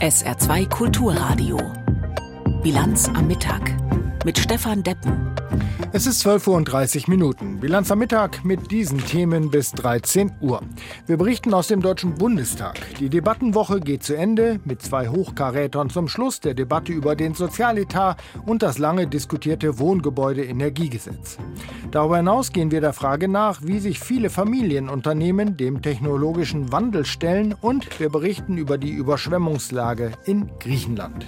[0.00, 1.58] SR2 Kulturradio.
[2.62, 3.62] Bilanz am Mittag
[4.26, 5.36] mit Stefan Deppen.
[5.92, 7.32] Es ist 12.30 Uhr.
[7.60, 10.62] Bilanz am Mittag mit diesen Themen bis 13 Uhr.
[11.06, 12.80] Wir berichten aus dem Deutschen Bundestag.
[12.98, 18.20] Die Debattenwoche geht zu Ende mit zwei Hochkarätern zum Schluss der Debatte über den Sozialetat
[18.44, 21.38] und das lange diskutierte Wohngebäude-Energiegesetz.
[21.92, 27.54] Darüber hinaus gehen wir der Frage nach, wie sich viele Familienunternehmen dem technologischen Wandel stellen
[27.60, 31.24] und wir berichten über die Überschwemmungslage in Griechenland.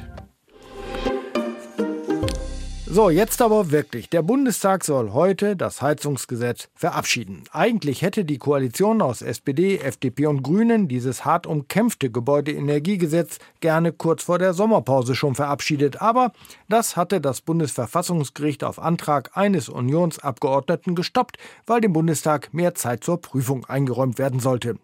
[2.90, 4.08] So, jetzt aber wirklich.
[4.08, 7.44] Der Bundestag soll heute das Heizungsgesetz verabschieden.
[7.52, 14.22] Eigentlich hätte die Koalition aus SPD, FDP und Grünen dieses hart umkämpfte Gebäudeenergiegesetz gerne kurz
[14.22, 16.00] vor der Sommerpause schon verabschiedet.
[16.00, 16.32] Aber
[16.68, 23.20] das hatte das Bundesverfassungsgericht auf Antrag eines Unionsabgeordneten gestoppt, weil dem Bundestag mehr Zeit zur
[23.20, 24.78] Prüfung eingeräumt werden sollte.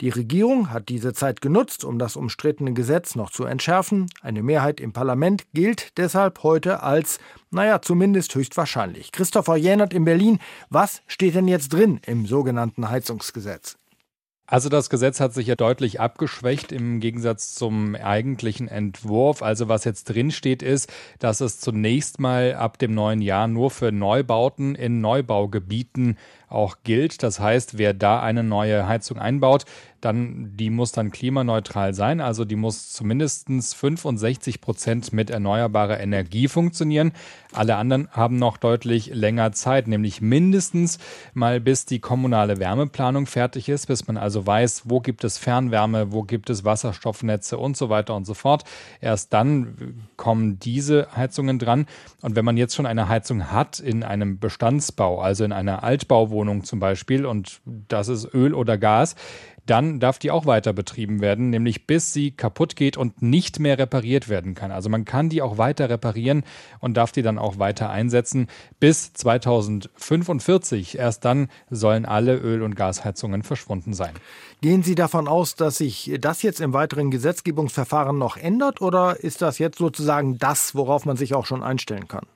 [0.00, 4.06] Die Regierung hat diese Zeit genutzt, um das umstrittene Gesetz noch zu entschärfen.
[4.22, 7.18] Eine Mehrheit im Parlament gilt deshalb heute als
[7.50, 9.12] naja, zumindest höchstwahrscheinlich.
[9.12, 10.40] Christopher Jänert in Berlin.
[10.68, 13.76] Was steht denn jetzt drin im sogenannten Heizungsgesetz?
[14.48, 19.42] Also das Gesetz hat sich ja deutlich abgeschwächt im Gegensatz zum eigentlichen Entwurf.
[19.42, 23.72] Also was jetzt drin steht, ist, dass es zunächst mal ab dem neuen Jahr nur
[23.72, 26.16] für Neubauten in Neubaugebieten
[26.48, 27.24] auch gilt.
[27.24, 29.64] Das heißt, wer da eine neue Heizung einbaut,
[30.06, 32.20] dann die muss dann klimaneutral sein.
[32.20, 37.12] Also die muss zumindest 65 Prozent mit erneuerbarer Energie funktionieren.
[37.52, 40.98] Alle anderen haben noch deutlich länger Zeit, nämlich mindestens
[41.34, 46.12] mal bis die kommunale Wärmeplanung fertig ist, bis man also weiß, wo gibt es Fernwärme,
[46.12, 48.64] wo gibt es Wasserstoffnetze und so weiter und so fort.
[49.00, 51.86] Erst dann kommen diese Heizungen dran.
[52.22, 56.62] Und wenn man jetzt schon eine Heizung hat in einem Bestandsbau, also in einer Altbauwohnung
[56.62, 59.16] zum Beispiel, und das ist Öl oder Gas,
[59.66, 63.78] dann darf die auch weiter betrieben werden, nämlich bis sie kaputt geht und nicht mehr
[63.78, 64.70] repariert werden kann.
[64.70, 66.44] Also man kann die auch weiter reparieren
[66.80, 68.46] und darf die dann auch weiter einsetzen
[68.80, 70.98] bis 2045.
[70.98, 74.14] Erst dann sollen alle Öl- und Gasheizungen verschwunden sein.
[74.60, 79.42] Gehen Sie davon aus, dass sich das jetzt im weiteren Gesetzgebungsverfahren noch ändert oder ist
[79.42, 82.26] das jetzt sozusagen das, worauf man sich auch schon einstellen kann?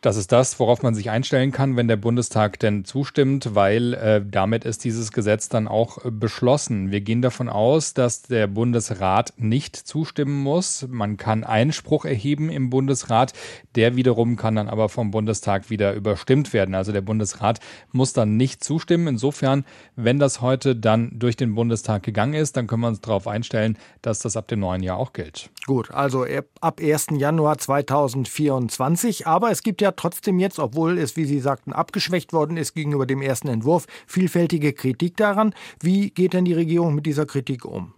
[0.00, 4.22] Das ist das, worauf man sich einstellen kann, wenn der Bundestag denn zustimmt, weil äh,
[4.24, 6.92] damit ist dieses Gesetz dann auch äh, beschlossen.
[6.92, 10.86] Wir gehen davon aus, dass der Bundesrat nicht zustimmen muss.
[10.88, 13.32] Man kann Einspruch erheben im Bundesrat.
[13.74, 16.76] Der wiederum kann dann aber vom Bundestag wieder überstimmt werden.
[16.76, 17.58] Also der Bundesrat
[17.90, 19.08] muss dann nicht zustimmen.
[19.08, 19.64] Insofern,
[19.96, 23.76] wenn das heute dann durch den Bundestag gegangen ist, dann können wir uns darauf einstellen,
[24.02, 25.50] dass das ab dem neuen Jahr auch gilt.
[25.66, 26.24] Gut, also
[26.60, 27.08] ab 1.
[27.16, 29.26] Januar 2024.
[29.26, 33.06] Aber es gibt ja trotzdem jetzt, obwohl es, wie Sie sagten, abgeschwächt worden ist gegenüber
[33.06, 35.54] dem ersten Entwurf, vielfältige Kritik daran.
[35.80, 37.94] Wie geht denn die Regierung mit dieser Kritik um?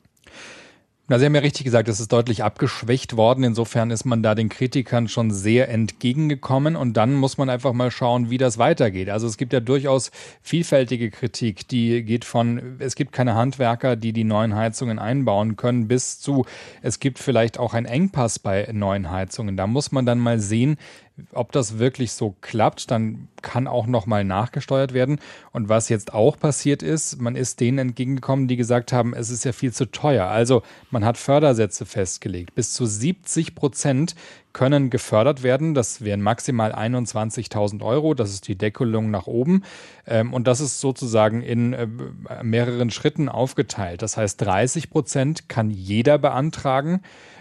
[1.11, 3.43] Na, Sie haben ja richtig gesagt, es ist deutlich abgeschwächt worden.
[3.43, 6.77] Insofern ist man da den Kritikern schon sehr entgegengekommen.
[6.77, 9.09] Und dann muss man einfach mal schauen, wie das weitergeht.
[9.11, 11.67] Also es gibt ja durchaus vielfältige Kritik.
[11.67, 16.45] Die geht von, es gibt keine Handwerker, die die neuen Heizungen einbauen können, bis zu,
[16.81, 19.57] es gibt vielleicht auch einen Engpass bei neuen Heizungen.
[19.57, 20.77] Da muss man dann mal sehen,
[21.33, 25.19] ob das wirklich so klappt, dann kann auch nochmal nachgesteuert werden.
[25.53, 29.45] Und was jetzt auch passiert ist, man ist denen entgegengekommen, die gesagt haben, es ist
[29.45, 30.27] ja viel zu teuer.
[30.27, 32.55] Also man hat Fördersätze festgelegt.
[32.55, 34.15] Bis zu 70 Prozent
[34.53, 35.75] können gefördert werden.
[35.75, 38.15] Das wären maximal 21.000 Euro.
[38.15, 39.63] Das ist die Deckelung nach oben.
[40.07, 41.87] Ähm, und das ist sozusagen in äh,
[42.43, 44.03] mehreren Schritten aufgeteilt.
[44.03, 47.01] Das heißt, 30 Prozent kann jeder beantragen.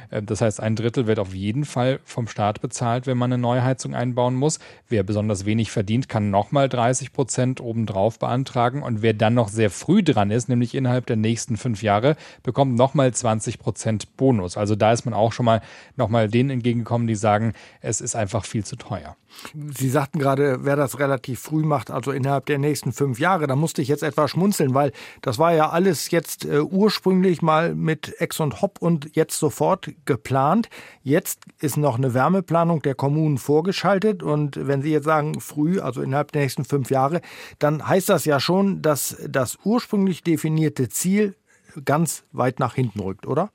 [0.10, 3.42] Äh, das heißt, ein Drittel wird auf jeden Fall vom Staat bezahlt, wenn man eine
[3.42, 4.60] Neuheizung einbauen muss.
[4.88, 8.84] Wer besonders wenig verdient, kann nochmal 30 Prozent obendrauf beantragen.
[8.84, 12.76] Und wer dann noch sehr früh dran ist, nämlich innerhalb der nächsten fünf Jahre, bekommt
[12.76, 14.58] nochmal 20 Prozent Bonus.
[14.58, 15.62] Also da ist man auch schon mal
[15.96, 19.16] nochmal denen entgegengekommen, die sagen, es ist einfach viel zu teuer.
[19.54, 23.56] Sie sagten gerade, wer das relativ früh macht, also innerhalb der nächsten fünf Jahre, da
[23.56, 28.20] musste ich jetzt etwas schmunzeln, weil das war ja alles jetzt äh, ursprünglich mal mit
[28.20, 30.70] Ex und Hop und jetzt sofort geplant.
[31.04, 36.02] Jetzt ist noch eine Wärmeplanung der Kommunen vorgeschaltet und wenn Sie jetzt sagen früh, also
[36.02, 37.22] innerhalb der nächsten fünf Jahre,
[37.60, 41.36] dann heißt das ja schon, dass das ursprünglich definierte Ziel
[41.86, 43.52] ganz weit nach hinten rückt, oder?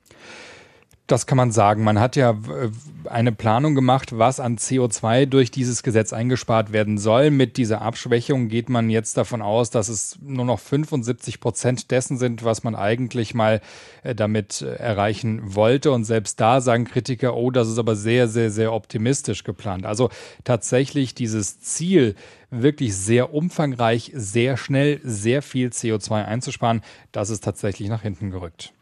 [1.07, 1.83] Das kann man sagen.
[1.83, 2.71] Man hat ja äh,
[3.07, 7.29] eine Planung gemacht, was an CO2 durch dieses Gesetz eingespart werden soll.
[7.29, 12.17] Mit dieser Abschwächung geht man jetzt davon aus, dass es nur noch 75 Prozent dessen
[12.17, 13.61] sind, was man eigentlich mal
[14.01, 15.91] äh, damit äh, erreichen wollte.
[15.91, 19.85] Und selbst da sagen Kritiker, oh, das ist aber sehr, sehr, sehr optimistisch geplant.
[19.85, 20.09] Also
[20.43, 22.15] tatsächlich dieses Ziel,
[22.61, 26.81] wirklich sehr umfangreich, sehr schnell, sehr viel CO2 einzusparen.
[27.11, 28.73] Das ist tatsächlich nach hinten gerückt.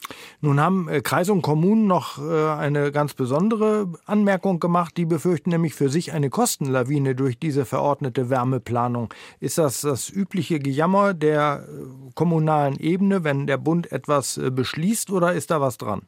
[0.41, 4.97] Nun haben äh, Kreise und Kommunen noch äh, eine ganz besondere Anmerkung gemacht.
[4.97, 9.13] Die befürchten nämlich für sich eine Kostenlawine durch diese verordnete Wärmeplanung.
[9.39, 15.33] Ist das das übliche Gejammer der äh, kommunalen Ebene, wenn der Bund etwas beschließt, oder
[15.33, 16.03] ist da was dran?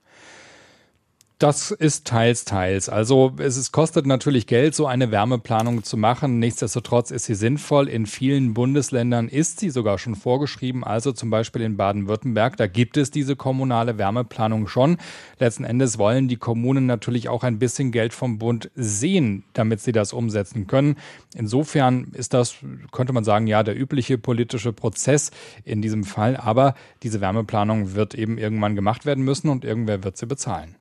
[1.37, 2.87] Das ist teils, teils.
[2.87, 6.39] Also es ist, kostet natürlich Geld, so eine Wärmeplanung zu machen.
[6.39, 7.89] Nichtsdestotrotz ist sie sinnvoll.
[7.89, 10.85] In vielen Bundesländern ist sie sogar schon vorgeschrieben.
[10.85, 14.95] Also zum Beispiel in Baden-Württemberg, da gibt es diese kommunale Wärmeplanung schon.
[15.37, 19.91] Letzten Endes wollen die Kommunen natürlich auch ein bisschen Geld vom Bund sehen, damit sie
[19.91, 20.95] das umsetzen können.
[21.35, 22.55] Insofern ist das,
[22.93, 25.31] könnte man sagen, ja, der übliche politische Prozess
[25.65, 26.37] in diesem Fall.
[26.37, 30.77] Aber diese Wärmeplanung wird eben irgendwann gemacht werden müssen und irgendwer wird sie bezahlen.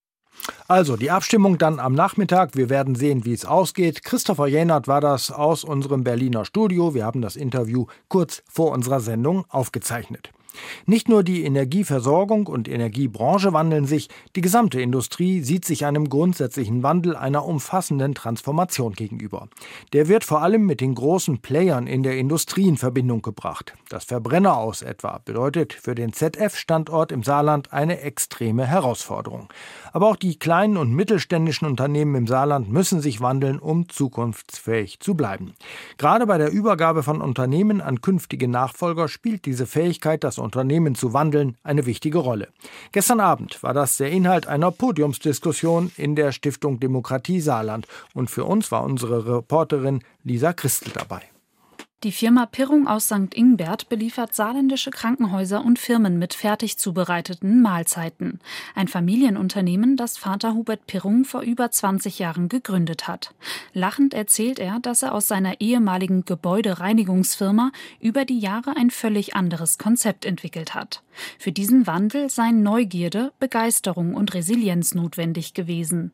[0.69, 2.56] Also die Abstimmung dann am Nachmittag.
[2.56, 4.02] Wir werden sehen, wie es ausgeht.
[4.02, 6.94] Christopher Jenert war das aus unserem Berliner Studio.
[6.94, 10.31] Wir haben das Interview kurz vor unserer Sendung aufgezeichnet.
[10.86, 16.82] Nicht nur die Energieversorgung und Energiebranche wandeln sich, die gesamte Industrie sieht sich einem grundsätzlichen
[16.82, 19.48] Wandel einer umfassenden Transformation gegenüber.
[19.92, 23.74] Der wird vor allem mit den großen Playern in der Industrie in Verbindung gebracht.
[23.88, 29.48] Das Verbrenner aus etwa bedeutet für den ZF-Standort im Saarland eine extreme Herausforderung.
[29.92, 35.14] Aber auch die kleinen und mittelständischen Unternehmen im Saarland müssen sich wandeln, um zukunftsfähig zu
[35.14, 35.54] bleiben.
[35.98, 41.12] Gerade bei der Übergabe von Unternehmen an künftige Nachfolger spielt diese Fähigkeit, das Unternehmen zu
[41.12, 42.49] wandeln, eine wichtige Rolle.
[42.93, 48.44] Gestern Abend war das der Inhalt einer Podiumsdiskussion in der Stiftung Demokratie Saarland und für
[48.44, 51.33] uns war unsere Reporterin Lisa Christel dabei.
[52.02, 53.35] Die Firma Pirrung aus St.
[53.35, 58.41] Ingbert beliefert saarländische Krankenhäuser und Firmen mit fertig zubereiteten Mahlzeiten.
[58.75, 63.35] Ein Familienunternehmen, das Vater Hubert Pirrung vor über 20 Jahren gegründet hat.
[63.73, 69.79] Lachend erzählt er, dass er aus seiner ehemaligen Gebäudereinigungsfirma über die Jahre ein völlig anderes
[69.79, 71.02] Konzept entwickelt hat.
[71.38, 76.12] Für diesen Wandel seien Neugierde, Begeisterung und Resilienz notwendig gewesen.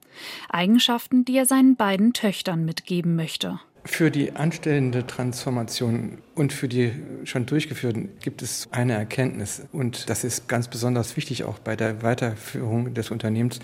[0.51, 3.59] Eigenschaften, die er seinen beiden Töchtern mitgeben möchte.
[3.85, 6.93] Für die anstellende Transformation und für die
[7.25, 9.63] schon durchgeführten gibt es eine Erkenntnis.
[9.73, 13.59] Und das ist ganz besonders wichtig auch bei der Weiterführung des Unternehmens,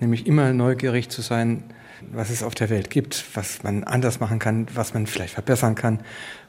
[0.00, 1.64] nämlich immer neugierig zu sein,
[2.12, 5.76] was es auf der Welt gibt, was man anders machen kann, was man vielleicht verbessern
[5.76, 6.00] kann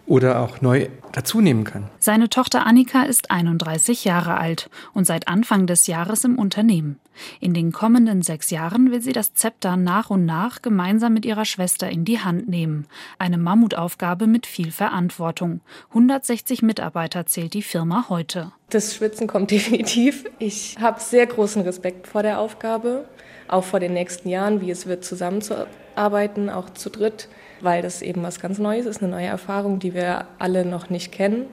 [0.05, 1.89] oder auch neu dazunehmen kann.
[1.99, 6.99] Seine Tochter Annika ist 31 Jahre alt und seit Anfang des Jahres im Unternehmen.
[7.39, 11.45] In den kommenden sechs Jahren will sie das Zepter nach und nach gemeinsam mit ihrer
[11.45, 12.87] Schwester in die Hand nehmen.
[13.19, 15.61] Eine Mammutaufgabe mit viel Verantwortung.
[15.89, 18.51] 160 Mitarbeiter zählt die Firma heute.
[18.69, 20.25] Das Schwitzen kommt definitiv.
[20.39, 23.07] Ich habe sehr großen Respekt vor der Aufgabe,
[23.47, 27.29] auch vor den nächsten Jahren, wie es wird, zusammenzuarbeiten, auch zu dritt
[27.63, 31.11] weil das eben was ganz Neues ist, eine neue Erfahrung, die wir alle noch nicht
[31.11, 31.45] kennen.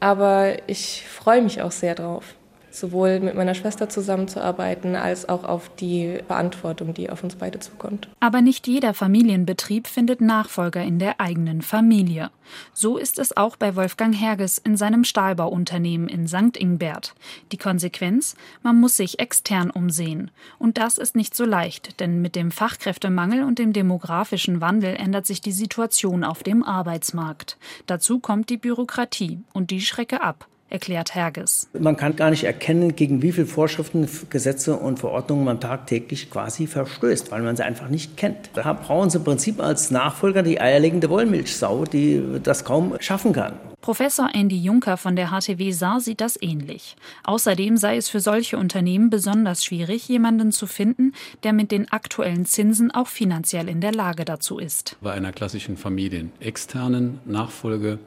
[0.00, 2.34] Aber ich freue mich auch sehr drauf
[2.72, 8.08] sowohl mit meiner Schwester zusammenzuarbeiten, als auch auf die Verantwortung, die auf uns beide zukommt.
[8.20, 12.30] Aber nicht jeder Familienbetrieb findet Nachfolger in der eigenen Familie.
[12.72, 16.56] So ist es auch bei Wolfgang Herges in seinem Stahlbauunternehmen in St.
[16.56, 17.14] Ingbert.
[17.52, 18.34] Die Konsequenz?
[18.62, 20.30] Man muss sich extern umsehen.
[20.58, 25.26] Und das ist nicht so leicht, denn mit dem Fachkräftemangel und dem demografischen Wandel ändert
[25.26, 27.58] sich die Situation auf dem Arbeitsmarkt.
[27.86, 31.68] Dazu kommt die Bürokratie und die schrecke ab erklärt Herges.
[31.78, 36.66] Man kann gar nicht erkennen, gegen wie viele Vorschriften, Gesetze und Verordnungen man tagtäglich quasi
[36.66, 38.50] verstößt, weil man sie einfach nicht kennt.
[38.54, 43.54] Da brauchen sie im Prinzip als Nachfolger die eierlegende Wollmilchsau, die das kaum schaffen kann.
[43.82, 46.96] Professor Andy Juncker von der HTW Saar sieht das ähnlich.
[47.24, 52.46] Außerdem sei es für solche Unternehmen besonders schwierig, jemanden zu finden, der mit den aktuellen
[52.46, 54.96] Zinsen auch finanziell in der Lage dazu ist.
[55.00, 57.98] Bei einer klassischen familienexternen Nachfolge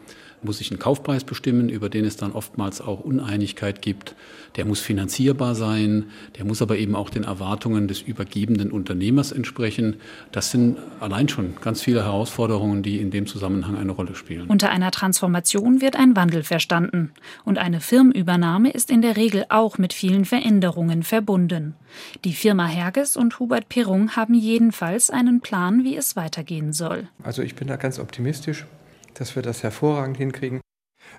[0.42, 4.16] muss sich einen Kaufpreis bestimmen, über den es dann oftmals auch Uneinigkeit gibt.
[4.56, 6.06] Der muss finanzierbar sein,
[6.38, 9.98] der muss aber eben auch den Erwartungen des übergebenden Unternehmers entsprechen.
[10.32, 14.48] Das sind allein schon ganz viele Herausforderungen, die in dem Zusammenhang eine Rolle spielen.
[14.48, 17.12] Unter einer Transformation wird ein Wandel verstanden.
[17.44, 21.76] Und eine Firmenübernahme ist in der Regel auch mit vielen Veränderungen verbunden.
[22.24, 27.08] Die Firma Herges und Hubert Pirung haben jedenfalls einen Plan, wie es weitergehen soll.
[27.24, 28.66] Also ich bin da ganz optimistisch
[29.16, 30.62] dass wir das hervorragend hinkriegen.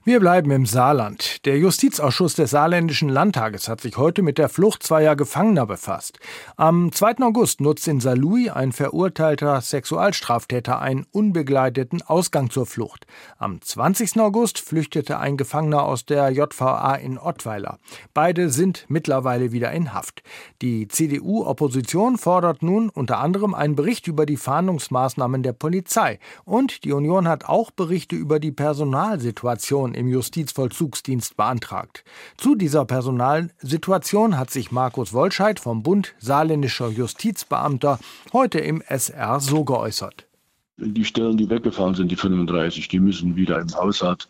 [0.06, 1.44] Wir bleiben im Saarland.
[1.46, 6.20] Der Justizausschuss des Saarländischen Landtages hat sich heute mit der Flucht zweier Gefangener befasst.
[6.56, 7.16] Am 2.
[7.22, 13.08] August nutzt in Saarlouis ein verurteilter Sexualstraftäter einen unbegleiteten Ausgang zur Flucht.
[13.38, 14.20] Am 20.
[14.20, 17.78] August flüchtete ein Gefangener aus der JVA in Ottweiler.
[18.14, 20.22] Beide sind mittlerweile wieder in Haft.
[20.62, 26.20] Die CDU-Opposition fordert nun unter anderem einen Bericht über die Fahndungsmaßnahmen der Polizei.
[26.44, 32.04] Und die Union hat auch Berichte über die Personalsituation im Justizvollzugsdienst beantragt.
[32.36, 37.98] Zu dieser Personalsituation hat sich Markus Wolscheid vom Bund Saarländischer Justizbeamter
[38.32, 40.26] heute im SR so geäußert.
[40.78, 44.28] Die Stellen, die weggefallen sind, die 35, die müssen wieder im Haushalt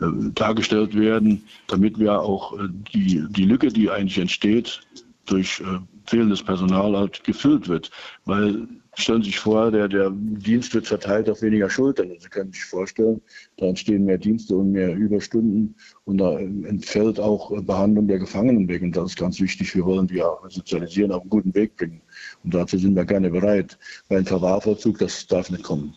[0.00, 4.80] äh, dargestellt werden, damit wir auch äh, die, die Lücke, die eigentlich entsteht,
[5.26, 5.78] durch äh,
[6.08, 7.90] fehlendes Personal halt gefüllt wird.
[8.24, 12.10] Weil stellen Sie sich vor, der, der Dienst wird verteilt auf weniger Schultern.
[12.18, 13.20] Sie können sich vorstellen,
[13.56, 15.74] da entstehen mehr Dienste und mehr Überstunden
[16.04, 18.82] und da entfällt auch Behandlung der Gefangenen weg.
[18.82, 19.74] Und das ist ganz wichtig.
[19.74, 22.00] Wir wollen die auch sozialisieren, auf einen guten Weg bringen.
[22.44, 23.78] Und dazu sind wir gerne bereit.
[24.08, 25.96] Weil ein Verwahrvollzug, das darf nicht kommen.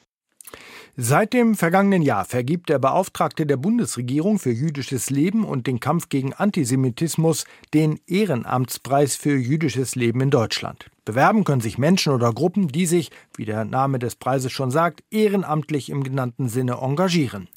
[0.97, 6.09] Seit dem vergangenen Jahr vergibt der Beauftragte der Bundesregierung für jüdisches Leben und den Kampf
[6.09, 10.91] gegen Antisemitismus den Ehrenamtspreis für jüdisches Leben in Deutschland.
[11.05, 15.01] Bewerben können sich Menschen oder Gruppen, die sich, wie der Name des Preises schon sagt,
[15.11, 17.47] ehrenamtlich im genannten Sinne engagieren.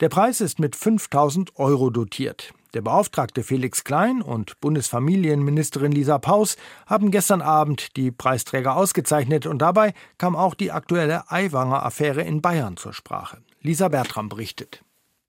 [0.00, 2.52] Der Preis ist mit 5000 Euro dotiert.
[2.74, 9.58] Der Beauftragte Felix Klein und Bundesfamilienministerin Lisa Paus haben gestern Abend die Preisträger ausgezeichnet und
[9.58, 13.42] dabei kam auch die aktuelle Aiwanger-Affäre in Bayern zur Sprache.
[13.60, 14.82] Lisa Bertram berichtet.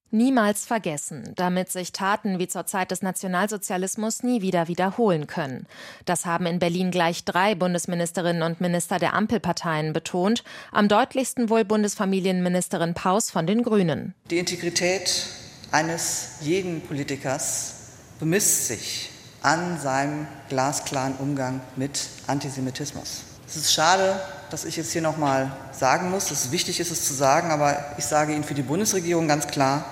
[0.09, 5.65] Niemals vergessen, damit sich Taten wie zur Zeit des Nationalsozialismus nie wieder wiederholen können.
[6.05, 11.65] Das haben in Berlin gleich drei Bundesministerinnen und Minister der Ampelparteien betont, am deutlichsten wohl
[11.65, 14.13] Bundesfamilienministerin Paus von den Grünen.
[14.29, 15.42] Die Integrität
[15.73, 17.73] eines jeden Politikers
[18.19, 19.09] bemisst sich
[19.41, 23.23] an seinem glasklaren Umgang mit Antisemitismus.
[23.47, 26.91] Es ist schade, dass ich jetzt hier noch mal sagen muss, es ist wichtig ist
[26.91, 29.83] es zu sagen, aber ich sage Ihnen für die Bundesregierung ganz klar,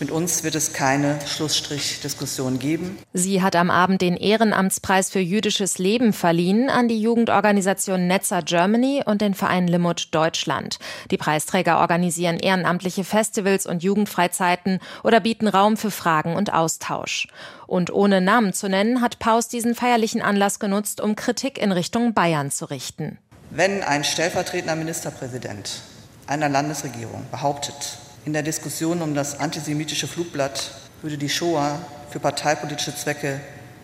[0.00, 2.98] mit uns wird es keine Schlussstrichdiskussion geben.
[3.12, 9.02] Sie hat am Abend den Ehrenamtspreis für jüdisches Leben verliehen an die Jugendorganisation Netzer Germany
[9.04, 10.78] und den Verein Limut Deutschland.
[11.10, 17.28] Die Preisträger organisieren ehrenamtliche Festivals und Jugendfreizeiten oder bieten Raum für Fragen und Austausch.
[17.66, 22.14] Und ohne Namen zu nennen, hat Paus diesen feierlichen Anlass genutzt, um Kritik in Richtung
[22.14, 23.18] Bayern zu richten.
[23.50, 25.82] Wenn ein stellvertretender Ministerpräsident
[26.26, 31.78] einer Landesregierung behauptet, in der Diskussion um das antisemitische Flugblatt würde die Shoah
[32.10, 33.40] für parteipolitische Zwecke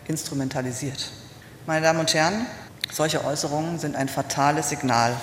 [0.07, 1.09] instrumentalisiert.
[1.67, 2.47] Meine Damen und Herren,
[2.91, 5.15] solche Äußerungen sind ein fatales Signal,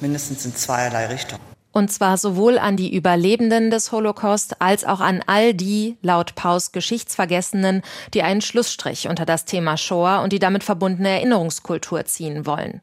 [0.00, 1.40] mindestens in zweierlei Richtungen.
[1.72, 6.72] Und zwar sowohl an die Überlebenden des Holocaust als auch an all die, laut Paus
[6.72, 7.82] Geschichtsvergessenen,
[8.14, 12.80] die einen Schlussstrich unter das Thema Shoah und die damit verbundene Erinnerungskultur ziehen wollen.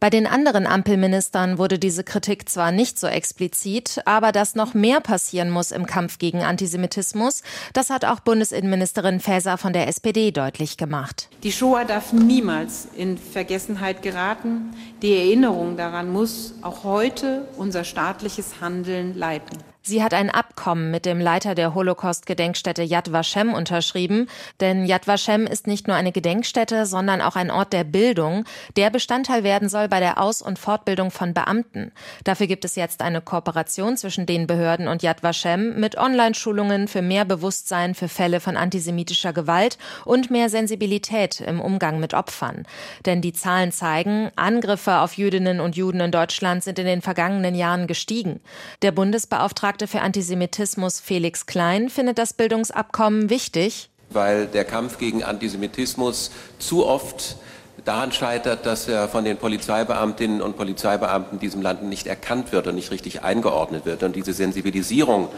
[0.00, 5.02] Bei den anderen Ampelministern wurde diese Kritik zwar nicht so explizit, aber dass noch mehr
[5.02, 7.42] passieren muss im Kampf gegen Antisemitismus,
[7.74, 11.28] das hat auch Bundesinnenministerin Faeser von der SPD deutlich gemacht.
[11.42, 14.70] Die Shoah darf niemals in Vergessenheit geraten.
[15.02, 19.58] Die Erinnerung daran muss auch heute unser staatliches Handeln leiten.
[19.82, 24.28] Sie hat ein Abkommen mit dem Leiter der Holocaust-Gedenkstätte Yad Vashem unterschrieben,
[24.60, 28.44] denn Yad Vashem ist nicht nur eine Gedenkstätte, sondern auch ein Ort der Bildung,
[28.76, 31.92] der Bestandteil werden soll bei der Aus- und Fortbildung von Beamten.
[32.24, 37.00] Dafür gibt es jetzt eine Kooperation zwischen den Behörden und Yad Vashem mit Online-Schulungen für
[37.00, 42.66] mehr Bewusstsein für Fälle von antisemitischer Gewalt und mehr Sensibilität im Umgang mit Opfern.
[43.06, 47.54] Denn die Zahlen zeigen, Angriffe auf Jüdinnen und Juden in Deutschland sind in den vergangenen
[47.54, 48.40] Jahren gestiegen.
[48.82, 53.88] Der Bundesbeauftragte Beauftragte für Antisemitismus Felix Klein findet das Bildungsabkommen wichtig.
[54.10, 57.36] Weil der Kampf gegen Antisemitismus zu oft
[57.84, 62.66] daran scheitert, dass er von den Polizeibeamtinnen und Polizeibeamten in diesem Land nicht erkannt wird
[62.66, 64.02] und nicht richtig eingeordnet wird.
[64.02, 65.28] Und diese Sensibilisierung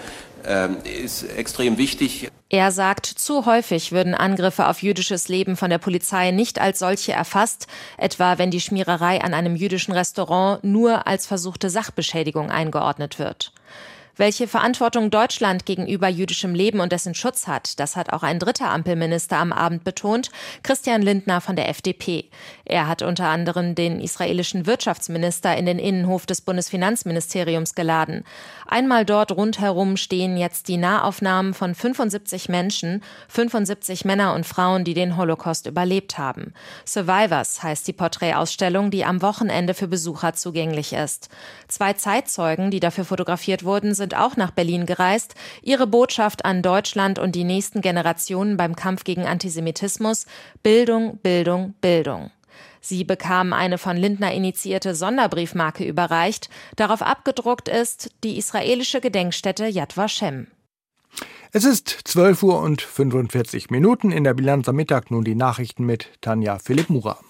[0.45, 0.69] äh,
[1.05, 2.29] ist extrem wichtig.
[2.49, 7.13] Er sagt, zu häufig würden Angriffe auf jüdisches Leben von der Polizei nicht als solche
[7.13, 13.53] erfasst, etwa wenn die Schmiererei an einem jüdischen Restaurant nur als versuchte Sachbeschädigung eingeordnet wird.
[14.19, 18.71] Welche Verantwortung Deutschland gegenüber jüdischem Leben und dessen Schutz hat, das hat auch ein dritter
[18.71, 20.31] Ampelminister am Abend betont,
[20.63, 22.27] Christian Lindner von der FDP.
[22.67, 28.25] Er hat unter anderem den israelischen Wirtschaftsminister in den Innenhof des Bundesfinanzministeriums geladen.
[28.67, 34.95] Einmal dort rundherum stehen jetzt die Nahaufnahmen von 75 Menschen, 75 Männer und Frauen, die
[34.95, 36.53] den Holocaust überlebt haben.
[36.85, 41.31] Survivors heißt die Porträtausstellung, die am Wochenende für Besucher zugänglich ist.
[41.69, 45.37] Zwei Zeitzeugen, die dafür fotografiert wurden, sind auch nach Berlin gereist.
[45.63, 50.27] Ihre Botschaft an Deutschland und die nächsten Generationen beim Kampf gegen Antisemitismus
[50.65, 52.33] Bildung, Bildung, Bildung.
[52.81, 56.51] Sie bekamen eine von Lindner initiierte Sonderbriefmarke überreicht.
[56.75, 60.49] Darauf abgedruckt ist die israelische Gedenkstätte Yad Vashem.
[61.53, 65.13] Es ist 12 Uhr und 45 Minuten in der Bilanz am Mittag.
[65.13, 67.21] Nun die Nachrichten mit Tanja Philipp Mura.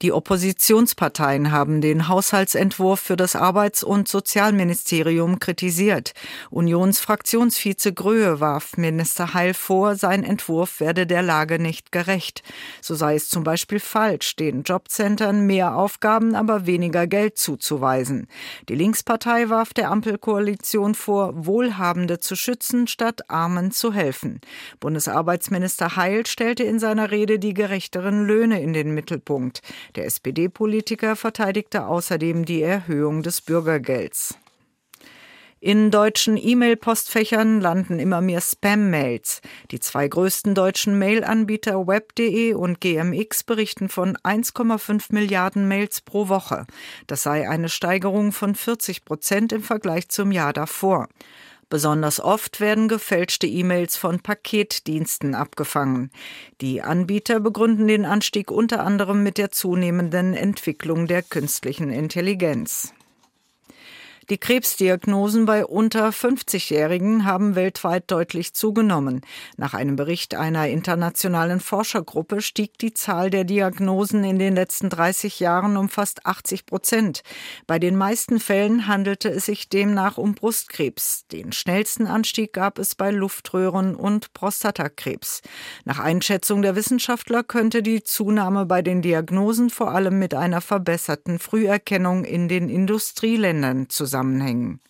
[0.00, 6.12] Die Oppositionsparteien haben den Haushaltsentwurf für das Arbeits- und Sozialministerium kritisiert.
[6.50, 12.44] Unionsfraktionsvize Gröhe warf Minister Heil vor, sein Entwurf werde der Lage nicht gerecht.
[12.80, 18.28] So sei es zum Beispiel falsch, den Jobcentern mehr Aufgaben, aber weniger Geld zuzuweisen.
[18.68, 24.40] Die Linkspartei warf der Ampelkoalition vor, Wohlhabende zu schützen, statt Armen zu helfen.
[24.78, 29.60] Bundesarbeitsminister Heil stellte in seiner Rede die gerechteren Löhne in den Mittelpunkt.
[29.96, 34.38] Der SPD-Politiker verteidigte außerdem die Erhöhung des Bürgergelds.
[35.60, 39.40] In deutschen E-Mail-Postfächern landen immer mehr Spam-Mails.
[39.72, 46.64] Die zwei größten deutschen Mail-Anbieter web.de und GMX berichten von 1,5 Milliarden Mails pro Woche.
[47.08, 51.08] Das sei eine Steigerung von 40 Prozent im Vergleich zum Jahr davor.
[51.70, 56.10] Besonders oft werden gefälschte E-Mails von Paketdiensten abgefangen.
[56.60, 62.94] Die Anbieter begründen den Anstieg unter anderem mit der zunehmenden Entwicklung der künstlichen Intelligenz.
[64.30, 69.22] Die Krebsdiagnosen bei unter 50-Jährigen haben weltweit deutlich zugenommen.
[69.56, 75.40] Nach einem Bericht einer internationalen Forschergruppe stieg die Zahl der Diagnosen in den letzten 30
[75.40, 77.22] Jahren um fast 80 Prozent.
[77.66, 81.26] Bei den meisten Fällen handelte es sich demnach um Brustkrebs.
[81.32, 85.40] Den schnellsten Anstieg gab es bei Luftröhren- und Prostatakrebs.
[85.86, 91.38] Nach Einschätzung der Wissenschaftler könnte die Zunahme bei den Diagnosen vor allem mit einer verbesserten
[91.38, 94.80] Früherkennung in den Industrieländern zusammenhängen zusammenhängen.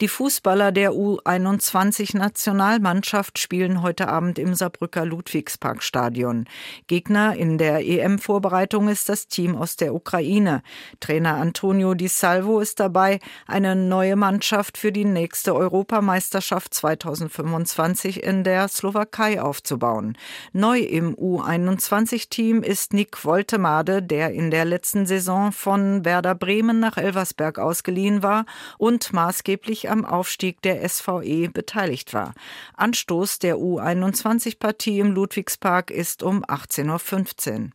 [0.00, 6.46] Die Fußballer der U21-Nationalmannschaft spielen heute Abend im Saarbrücker Ludwigsparkstadion.
[6.86, 10.62] Gegner in der EM-Vorbereitung ist das Team aus der Ukraine.
[11.00, 18.42] Trainer Antonio Di Salvo ist dabei, eine neue Mannschaft für die nächste Europameisterschaft 2025 in
[18.42, 20.16] der Slowakei aufzubauen.
[20.54, 26.96] Neu im U21-Team ist Nick Woltemade, der in der letzten Saison von Werder Bremen nach
[26.96, 28.46] Elversberg ausgeliehen war
[28.78, 32.34] und maßgeblich am Aufstieg der SVE beteiligt war.
[32.74, 37.70] Anstoß der U21-Partie im Ludwigspark ist um 18.15 Uhr.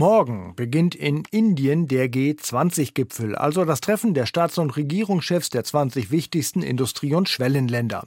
[0.00, 6.10] Morgen beginnt in Indien der G20-Gipfel, also das Treffen der Staats- und Regierungschefs der 20
[6.10, 8.04] wichtigsten Industrie- und Schwellenländer.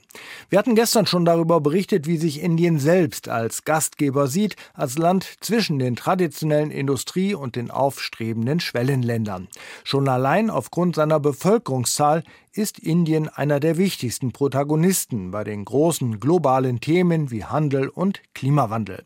[0.50, 5.36] Wir hatten gestern schon darüber berichtet, wie sich Indien selbst als Gastgeber sieht, als Land
[5.38, 9.46] zwischen den traditionellen Industrie- und den aufstrebenden Schwellenländern.
[9.84, 12.24] Schon allein aufgrund seiner Bevölkerungszahl
[12.54, 19.04] ist Indien einer der wichtigsten Protagonisten bei den großen globalen Themen wie Handel und Klimawandel.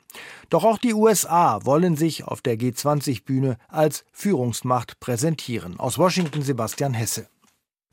[0.50, 5.78] Doch auch die USA wollen sich auf der G20-Bühne als Führungsmacht präsentieren.
[5.78, 7.26] Aus Washington Sebastian Hesse.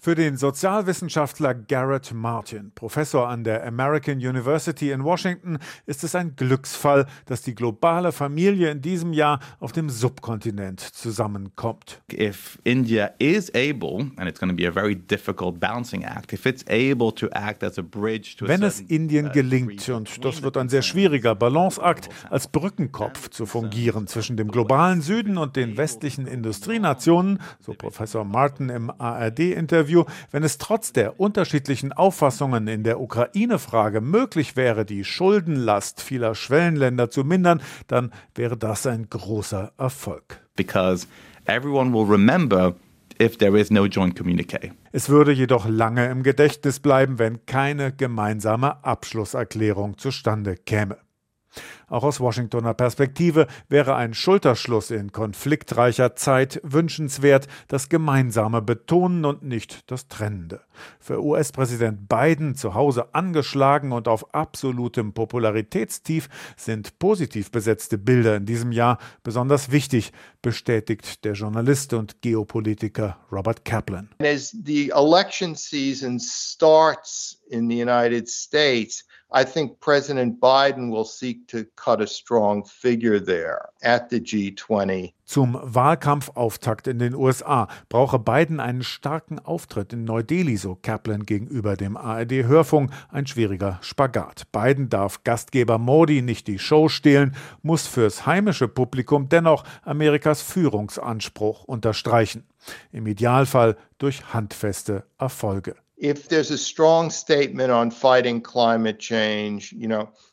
[0.06, 6.36] Für den Sozialwissenschaftler Garrett Martin, Professor an der American University in Washington, ist es ein
[6.36, 12.04] Glücksfall, dass die globale Familie in diesem Jahr auf dem Subkontinent zusammenkommt.
[12.14, 16.46] If India is able, and it's going to be a very difficult balancing act, if
[16.46, 20.58] it's able to act as a bridge to Wenn es Indien gelingt, und das wird
[20.58, 26.28] ein sehr schwieriger Balanceakt, als Brückenkopf zu fungieren zwischen dem globalen Süden und den westlichen
[26.28, 33.00] Industrienationen, so Professor Martin im ARD-Interview, Interview, wenn es trotz der unterschiedlichen Auffassungen in der
[33.00, 40.42] Ukraine-Frage möglich wäre, die Schuldenlast vieler Schwellenländer zu mindern, dann wäre das ein großer Erfolg.
[40.56, 41.08] Because
[41.46, 42.76] everyone will remember
[43.22, 44.74] if there is no joint communique.
[44.92, 50.98] Es würde jedoch lange im Gedächtnis bleiben, wenn keine gemeinsame Abschlusserklärung zustande käme.
[51.88, 59.44] Auch aus Washingtoner Perspektive wäre ein Schulterschluss in konfliktreicher Zeit wünschenswert, das Gemeinsame betonen und
[59.44, 60.62] nicht das Trennende.
[61.00, 68.46] Für US-Präsident Biden zu Hause angeschlagen und auf absolutem Popularitätstief sind positiv besetzte Bilder in
[68.46, 74.10] diesem Jahr besonders wichtig, bestätigt der Journalist und Geopolitiker Robert Kaplan.
[74.20, 79.06] As the election season starts in the United States,
[79.38, 85.12] I think President Biden will seek to cut a strong figure there at the G20.
[85.26, 91.76] Zum Wahlkampfauftakt in den USA brauche Biden einen starken Auftritt in Neu-Delhi, so Kaplan gegenüber
[91.76, 92.92] dem ARD-Hörfunk.
[93.10, 94.50] Ein schwieriger Spagat.
[94.54, 101.66] Biden darf Gastgeber Modi nicht die Show stehlen, muss fürs heimische Publikum dennoch Amerikas Führungsanspruch
[101.66, 102.46] unterstreichen.
[102.94, 105.76] Im Idealfall durch handfeste Erfolge.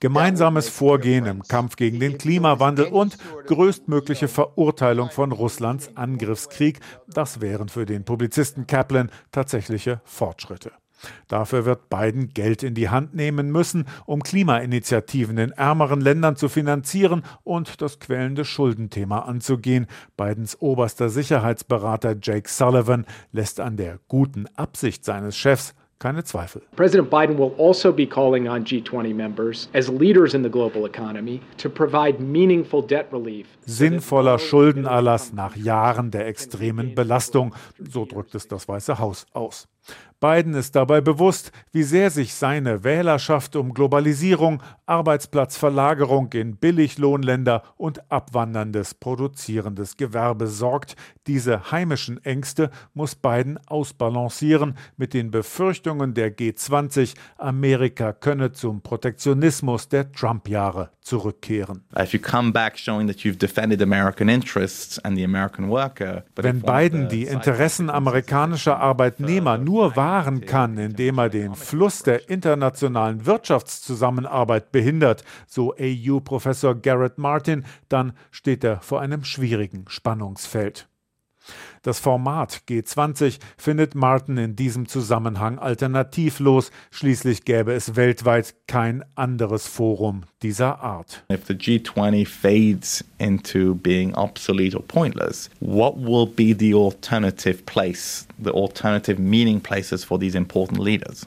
[0.00, 7.68] Gemeinsames Vorgehen im Kampf gegen den Klimawandel und größtmögliche Verurteilung von Russlands Angriffskrieg, das wären
[7.68, 10.72] für den Publizisten Kaplan tatsächliche Fortschritte.
[11.28, 16.48] Dafür wird Biden Geld in die Hand nehmen müssen, um Klimainitiativen in ärmeren Ländern zu
[16.48, 19.86] finanzieren und das quälende Schuldenthema anzugehen.
[20.16, 26.62] Bidens oberster Sicherheitsberater Jake Sullivan lässt an der guten Absicht seines Chefs keine Zweifel.
[26.74, 31.40] President Biden will also be calling on G20 members as leaders in the global economy
[31.58, 33.46] to provide meaningful debt relief.
[33.66, 39.68] Sinnvoller Schuldenerlass nach Jahren der extremen Belastung, so drückt es das Weiße Haus aus.
[40.22, 48.08] Biden ist dabei bewusst, wie sehr sich seine Wählerschaft um Globalisierung, Arbeitsplatzverlagerung in Billiglohnländer und
[48.08, 50.94] abwanderndes produzierendes Gewerbe sorgt.
[51.26, 59.88] Diese heimischen Ängste muss Biden ausbalancieren mit den Befürchtungen der G20, Amerika könne zum Protektionismus
[59.88, 61.82] der Trump-Jahre zurückkehren.
[66.36, 72.28] Wenn Biden die Interessen amerikanischer Arbeitnehmer nur wahr wahren kann, indem er den Fluss der
[72.28, 80.88] internationalen Wirtschaftszusammenarbeit behindert, so AU-Professor Garrett Martin, dann steht er vor einem schwierigen Spannungsfeld.
[81.82, 86.70] Das Format G20 findet Martin in diesem Zusammenhang alternativlos.
[86.92, 91.24] Schließlich gäbe es weltweit kein anderes Forum dieser Art.
[91.28, 98.26] If the G20 fades into being obsolete or pointless, what will be the alternative place,
[98.42, 101.26] the alternative meaning places for these important leaders?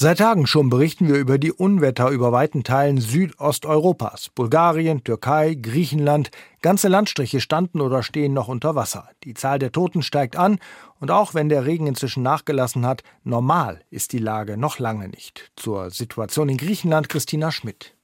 [0.00, 4.28] Seit Tagen schon berichten wir über die Unwetter über weiten Teilen Südosteuropas.
[4.32, 6.30] Bulgarien, Türkei, Griechenland,
[6.62, 9.08] ganze Landstriche standen oder stehen noch unter Wasser.
[9.24, 10.60] Die Zahl der Toten steigt an
[11.00, 15.50] und auch wenn der Regen inzwischen nachgelassen hat, normal ist die Lage noch lange nicht.
[15.56, 17.97] Zur Situation in Griechenland Christina Schmidt.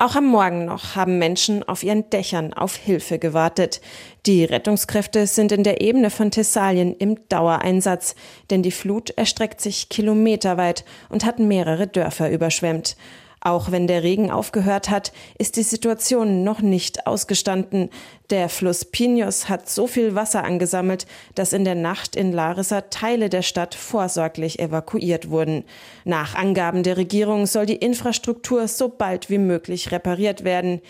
[0.00, 3.82] Auch am Morgen noch haben Menschen auf ihren Dächern auf Hilfe gewartet.
[4.24, 8.14] Die Rettungskräfte sind in der Ebene von Thessalien im Dauereinsatz,
[8.48, 12.96] denn die Flut erstreckt sich kilometerweit und hat mehrere Dörfer überschwemmt.
[13.42, 17.88] Auch wenn der Regen aufgehört hat, ist die Situation noch nicht ausgestanden.
[18.28, 23.30] Der Fluss Pinos hat so viel Wasser angesammelt, dass in der Nacht in Larissa Teile
[23.30, 25.64] der Stadt vorsorglich evakuiert wurden.
[26.04, 30.82] Nach Angaben der Regierung soll die Infrastruktur so bald wie möglich repariert werden.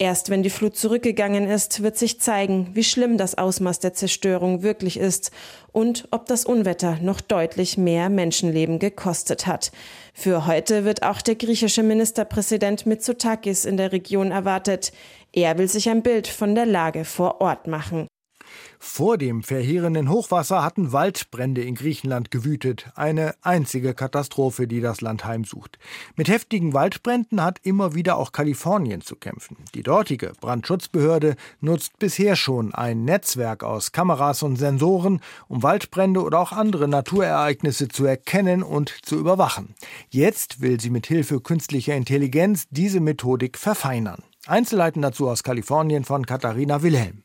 [0.00, 4.62] Erst wenn die Flut zurückgegangen ist, wird sich zeigen, wie schlimm das Ausmaß der Zerstörung
[4.62, 5.32] wirklich ist
[5.72, 9.72] und ob das Unwetter noch deutlich mehr Menschenleben gekostet hat.
[10.14, 14.92] Für heute wird auch der griechische Ministerpräsident Mitsotakis in der Region erwartet.
[15.32, 18.06] Er will sich ein Bild von der Lage vor Ort machen.
[18.80, 22.90] Vor dem verheerenden Hochwasser hatten Waldbrände in Griechenland gewütet.
[22.94, 25.78] Eine einzige Katastrophe, die das Land heimsucht.
[26.16, 29.56] Mit heftigen Waldbränden hat immer wieder auch Kalifornien zu kämpfen.
[29.74, 36.38] Die dortige Brandschutzbehörde nutzt bisher schon ein Netzwerk aus Kameras und Sensoren, um Waldbrände oder
[36.38, 39.74] auch andere Naturereignisse zu erkennen und zu überwachen.
[40.10, 44.22] Jetzt will sie mit Hilfe künstlicher Intelligenz diese Methodik verfeinern.
[44.46, 47.24] Einzelheiten dazu aus Kalifornien von Katharina Wilhelm.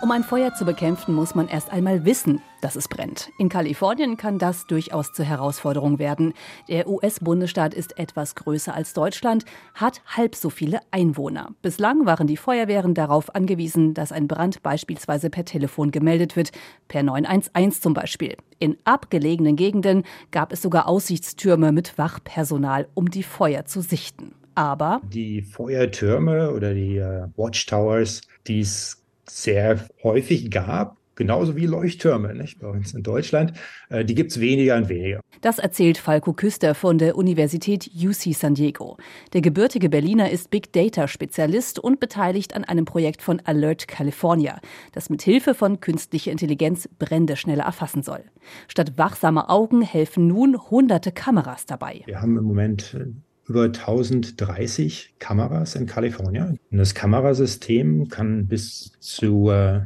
[0.00, 3.30] Um ein Feuer zu bekämpfen, muss man erst einmal wissen, dass es brennt.
[3.36, 6.34] In Kalifornien kann das durchaus zur Herausforderung werden.
[6.68, 11.50] Der US-Bundesstaat ist etwas größer als Deutschland, hat halb so viele Einwohner.
[11.62, 16.52] Bislang waren die Feuerwehren darauf angewiesen, dass ein Brand beispielsweise per Telefon gemeldet wird,
[16.86, 18.36] per 911 zum Beispiel.
[18.60, 24.36] In abgelegenen Gegenden gab es sogar Aussichtstürme mit Wachpersonal, um die Feuer zu sichten.
[24.54, 28.97] Aber die Feuertürme oder die uh, Watchtowers, die es
[29.28, 32.60] sehr häufig gab, genauso wie Leuchttürme nicht?
[32.60, 33.52] bei uns in Deutschland.
[33.90, 35.20] Äh, die gibt es weniger und weniger.
[35.40, 38.96] Das erzählt Falco Küster von der Universität UC San Diego.
[39.32, 44.60] Der gebürtige Berliner ist Big Data-Spezialist und beteiligt an einem Projekt von Alert California,
[44.92, 48.24] das mit Hilfe von künstlicher Intelligenz Brände schneller erfassen soll.
[48.68, 52.02] Statt wachsamer Augen helfen nun hunderte Kameras dabei.
[52.06, 53.06] Wir haben im Moment äh,
[53.48, 56.58] über 1030 Kameras in Kalifornien.
[56.70, 59.80] Und das Kamerasystem kann bis zu äh,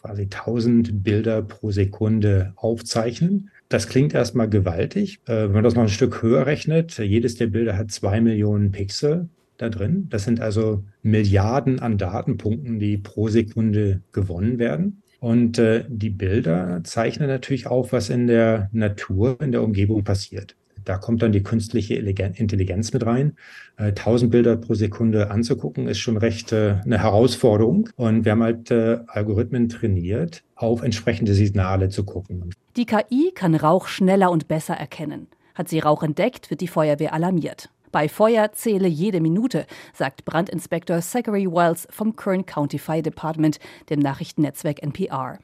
[0.00, 3.50] quasi 1000 Bilder pro Sekunde aufzeichnen.
[3.68, 5.20] Das klingt erstmal gewaltig.
[5.26, 8.72] Äh, wenn man das noch ein Stück höher rechnet, jedes der Bilder hat zwei Millionen
[8.72, 10.08] Pixel da drin.
[10.10, 15.02] Das sind also Milliarden an Datenpunkten, die pro Sekunde gewonnen werden.
[15.20, 20.54] Und äh, die Bilder zeichnen natürlich auf, was in der Natur, in der Umgebung passiert.
[20.84, 23.36] Da kommt dann die künstliche Intelligenz mit rein.
[23.76, 27.88] Äh, 1000 Bilder pro Sekunde anzugucken, ist schon recht äh, eine Herausforderung.
[27.96, 32.50] Und wir haben halt äh, Algorithmen trainiert, auf entsprechende Signale zu gucken.
[32.76, 35.28] Die KI kann Rauch schneller und besser erkennen.
[35.54, 37.70] Hat sie Rauch entdeckt, wird die Feuerwehr alarmiert.
[37.94, 44.00] Bei Feuer zähle jede Minute, sagt Brandinspektor Zachary Wells vom Kern County Fire Department, dem
[44.00, 45.38] Nachrichtennetzwerk NPR.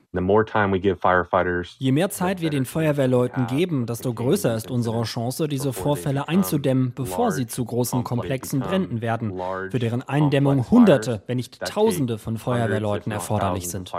[1.79, 6.93] Je mehr Zeit wir den Feuerwehrleuten geben, desto größer ist unsere Chance, diese Vorfälle einzudämmen,
[6.93, 9.33] bevor sie zu großen, komplexen Bränden werden,
[9.71, 13.93] für deren Eindämmung Hunderte, wenn nicht Tausende von Feuerwehrleuten erforderlich sind.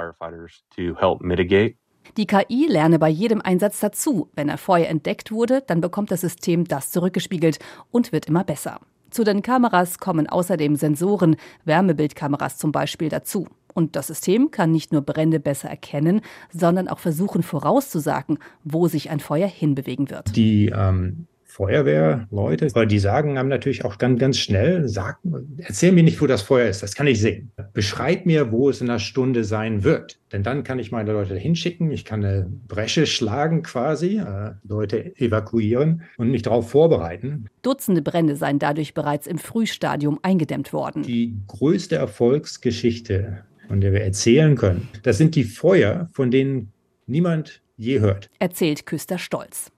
[2.18, 4.30] Die KI lerne bei jedem Einsatz dazu.
[4.36, 7.60] Wenn er vorher entdeckt wurde, dann bekommt das System das zurückgespiegelt
[7.92, 8.80] und wird immer besser.
[9.10, 13.48] Zu den Kameras kommen außerdem Sensoren, Wärmebildkameras zum Beispiel dazu.
[13.74, 16.22] Und das System kann nicht nur Brände besser erkennen,
[16.52, 20.36] sondern auch versuchen vorauszusagen, wo sich ein Feuer hinbewegen wird.
[20.36, 25.18] Die ähm, Feuerwehrleute, weil die sagen haben natürlich auch dann ganz schnell, sag,
[25.58, 27.52] erzähl mir nicht, wo das Feuer ist, das kann ich sehen.
[27.74, 30.18] Beschreib mir, wo es in einer Stunde sein wird.
[30.32, 35.14] Denn dann kann ich meine Leute hinschicken, ich kann eine Bresche schlagen quasi, äh, Leute
[35.18, 37.48] evakuieren und mich darauf vorbereiten.
[37.64, 41.04] Dutzende Brände seien dadurch bereits im Frühstadium eingedämmt worden.
[41.04, 46.72] Die größte Erfolgsgeschichte, von der wir erzählen können, das sind die Feuer, von denen
[47.08, 48.30] niemand je hört.
[48.40, 49.72] Erzählt Küster stolz.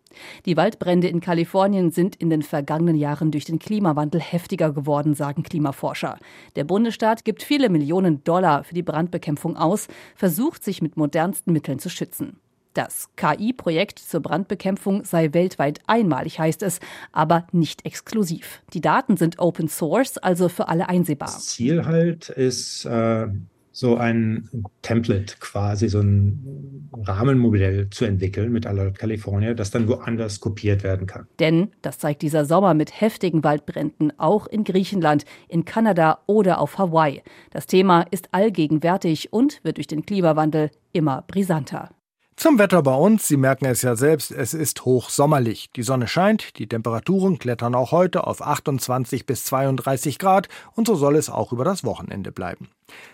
[0.45, 5.43] Die Waldbrände in Kalifornien sind in den vergangenen Jahren durch den Klimawandel heftiger geworden, sagen
[5.43, 6.17] Klimaforscher.
[6.55, 11.79] Der Bundesstaat gibt viele Millionen Dollar für die Brandbekämpfung aus, versucht sich mit modernsten Mitteln
[11.79, 12.37] zu schützen.
[12.73, 16.79] Das KI-Projekt zur Brandbekämpfung sei weltweit einmalig, heißt es,
[17.11, 18.63] aber nicht exklusiv.
[18.73, 21.27] Die Daten sind Open Source, also für alle einsehbar.
[21.27, 23.27] Das Ziel halt ist, äh,
[23.73, 24.47] so ein
[24.83, 31.07] Template quasi, so ein Rahmenmodell zu entwickeln mit Alert California, das dann woanders kopiert werden
[31.07, 31.27] kann.
[31.39, 36.77] Denn, das zeigt dieser Sommer mit heftigen Waldbränden auch in Griechenland, in Kanada oder auf
[36.77, 37.23] Hawaii.
[37.49, 41.89] Das Thema ist allgegenwärtig und wird durch den Klimawandel immer brisanter.
[42.35, 45.69] Zum Wetter bei uns, Sie merken es ja selbst, es ist hochsommerlich.
[45.75, 50.95] Die Sonne scheint, die Temperaturen klettern auch heute auf 28 bis 32 Grad und so
[50.95, 52.69] soll es auch über das Wochenende bleiben.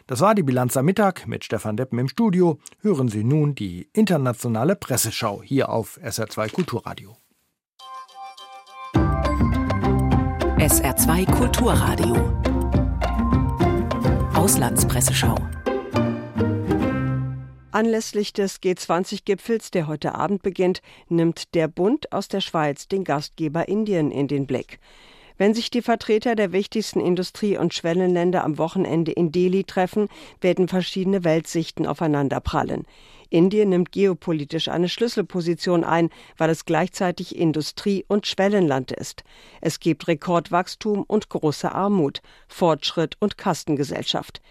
[0.08, 2.60] Das war die Bilanz am Mittag mit Stefan Deppen im Studio.
[2.82, 7.18] Hören Sie nun die internationale Presseschau hier auf SR2 Kulturradio.
[10.58, 12.16] SR2 Kulturradio
[14.34, 15.36] Auslandspresseschau
[17.72, 23.68] Anlässlich des G20-Gipfels, der heute Abend beginnt, nimmt der Bund aus der Schweiz den Gastgeber
[23.68, 24.80] Indien in den Blick.
[25.38, 30.10] Wenn sich die Vertreter der wichtigsten Industrie- und Schwellenländer am Wochenende in Delhi treffen,
[30.42, 32.88] werden verschiedene Weltsichten aufeinanderprallen.
[33.30, 39.24] Indien nimmt geopolitisch eine Schlüsselposition ein, weil es gleichzeitig Industrie- und Schwellenland ist.
[39.62, 44.42] Es gibt Rekordwachstum und große Armut, Fortschritt und Kastengesellschaft.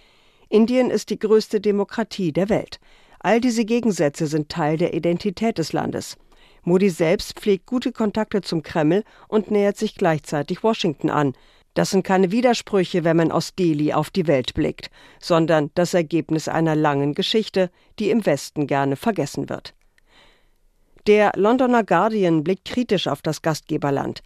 [0.48, 2.78] Indien ist die größte Demokratie der Welt.
[3.20, 6.16] All diese Gegensätze sind Teil der Identität des Landes.
[6.62, 11.34] Modi selbst pflegt gute Kontakte zum Kreml und nähert sich gleichzeitig Washington an.
[11.74, 16.48] Das sind keine Widersprüche, wenn man aus Delhi auf die Welt blickt, sondern das Ergebnis
[16.48, 19.74] einer langen Geschichte, die im Westen gerne vergessen wird.
[21.06, 24.22] Der Londoner Guardian blickt kritisch auf das Gastgeberland.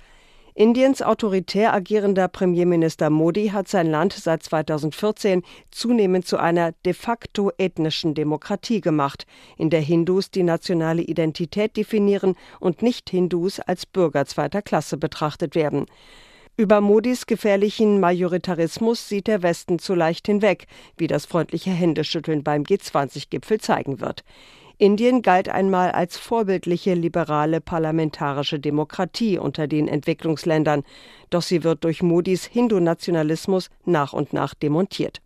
[0.54, 7.50] Indiens autoritär agierender Premierminister Modi hat sein Land seit 2014 zunehmend zu einer de facto
[7.56, 14.60] ethnischen Demokratie gemacht, in der Hindus die nationale Identität definieren und Nicht-Hindus als Bürger zweiter
[14.60, 15.86] Klasse betrachtet werden.
[16.58, 20.66] Über Modis gefährlichen Majoritarismus sieht der Westen zu leicht hinweg,
[20.98, 24.22] wie das freundliche Händeschütteln beim G20-Gipfel zeigen wird.
[24.78, 30.82] Indien galt einmal als vorbildliche liberale parlamentarische Demokratie unter den Entwicklungsländern,
[31.30, 35.20] doch sie wird durch Modis Hindu-Nationalismus nach und nach demontiert.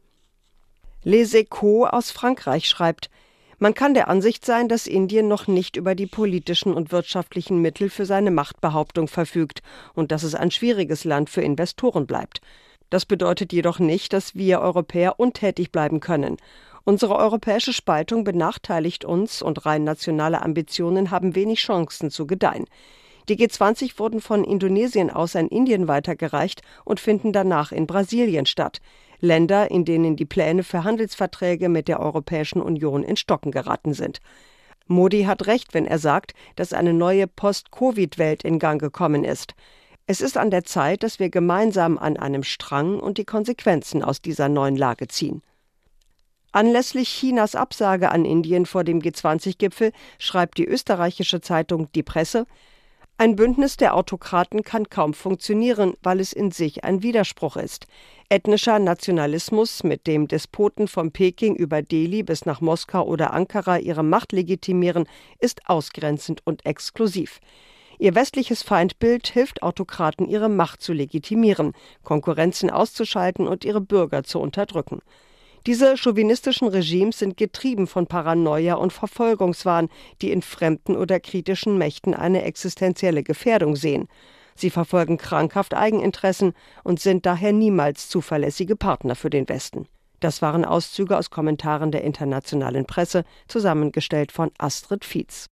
[1.03, 3.11] Les Echos aus Frankreich schreibt,
[3.59, 7.89] man kann der Ansicht sein, dass Indien noch nicht über die politischen und wirtschaftlichen Mittel
[7.89, 9.63] für seine Machtbehauptung verfügt
[9.95, 12.43] und dass es ein schwieriges Land für Investoren bleibt.
[12.91, 16.37] Das bedeutet jedoch nicht, dass wir Europäer untätig bleiben können.
[16.89, 22.67] Unsere europäische Spaltung benachteiligt uns und rein nationale Ambitionen haben wenig Chancen zu gedeihen.
[23.29, 28.81] Die G20 wurden von Indonesien aus an Indien weitergereicht und finden danach in Brasilien statt.
[29.19, 34.21] Länder, in denen die Pläne für Handelsverträge mit der Europäischen Union in Stocken geraten sind.
[34.87, 39.57] Modi hat recht, wenn er sagt, dass eine neue Post-Covid-Welt in Gang gekommen ist.
[40.07, 44.23] Es ist an der Zeit, dass wir gemeinsam an einem Strang und die Konsequenzen aus
[44.23, 45.43] dieser neuen Lage ziehen.
[46.57, 52.47] Anlässlich Chinas Absage an Indien vor dem G20-Gipfel schreibt die österreichische Zeitung Die Presse,
[53.19, 57.87] ein Bündnis der Autokraten kann kaum funktionieren, weil es in sich ein Widerspruch ist.
[58.31, 64.03] Ethnischer Nationalismus, mit dem Despoten von Peking über Delhi bis nach Moskau oder Ankara ihre
[64.03, 65.07] Macht legitimieren,
[65.39, 67.41] ist ausgrenzend und exklusiv.
[67.99, 74.41] Ihr westliches Feindbild hilft Autokraten, ihre Macht zu legitimieren, Konkurrenzen auszuschalten und ihre Bürger zu
[74.41, 75.03] unterdrücken.
[75.67, 79.89] Diese chauvinistischen Regimes sind getrieben von Paranoia und Verfolgungswahn,
[80.23, 84.07] die in fremden oder kritischen Mächten eine existenzielle Gefährdung sehen.
[84.55, 89.89] Sie verfolgen krankhaft Eigeninteressen und sind daher niemals zuverlässige Partner für den Westen.
[90.21, 95.45] Das waren Auszüge aus Kommentaren der internationalen Presse, zusammengestellt von Astrid Fietz.